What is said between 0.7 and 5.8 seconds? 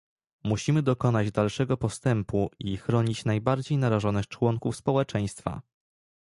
dokonać dalszego postępu i chronić najbardziej narażonych członków społeczeństwa